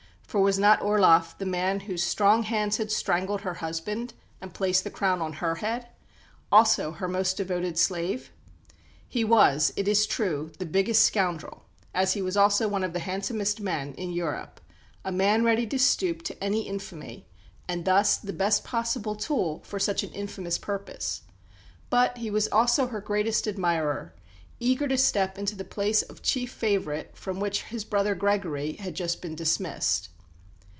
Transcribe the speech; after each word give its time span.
For 0.31 0.39
was 0.39 0.57
not 0.57 0.81
Orloff 0.81 1.37
the 1.37 1.45
man 1.45 1.81
whose 1.81 2.01
strong 2.03 2.43
hands 2.43 2.77
had 2.77 2.89
strangled 2.89 3.41
her 3.41 3.55
husband 3.55 4.13
and 4.39 4.53
placed 4.53 4.85
the 4.85 4.89
crown 4.89 5.21
on 5.21 5.33
her 5.33 5.55
head; 5.55 5.89
also 6.49 6.93
her 6.93 7.09
most 7.09 7.35
devoted 7.35 7.77
slave? 7.77 8.31
He 9.09 9.25
was, 9.25 9.73
it 9.75 9.89
is 9.89 10.07
true, 10.07 10.53
the 10.57 10.65
biggest 10.65 11.03
scoundrel 11.03 11.65
(as 11.93 12.13
he 12.13 12.21
was 12.21 12.37
also 12.37 12.69
one 12.69 12.85
of 12.85 12.93
the 12.93 12.99
handsomest 12.99 13.59
men) 13.59 13.93
in 13.95 14.13
Europe, 14.13 14.61
a 15.03 15.11
man 15.11 15.43
ready 15.43 15.67
to 15.67 15.77
stoop 15.77 16.21
to 16.21 16.41
any 16.41 16.61
infamy, 16.61 17.27
and 17.67 17.83
thus 17.83 18.15
the 18.15 18.31
best 18.31 18.63
possible 18.63 19.15
tool 19.17 19.59
for 19.65 19.79
such 19.79 20.01
an 20.01 20.11
infamous 20.13 20.57
purpose; 20.57 21.23
but 21.89 22.17
he 22.19 22.31
was 22.31 22.47
also 22.47 22.87
her 22.87 23.01
greatest 23.01 23.49
admirer, 23.49 24.13
eager 24.61 24.87
to 24.87 24.97
step 24.97 25.37
into 25.37 25.55
the 25.57 25.65
place 25.65 26.01
of 26.01 26.21
"chief 26.21 26.53
favourite" 26.53 27.17
from 27.17 27.41
which 27.41 27.63
his 27.63 27.83
brother 27.83 28.15
Gregory 28.15 28.77
had 28.77 28.95
just 28.95 29.21
been 29.21 29.35
dismissed. 29.35 30.07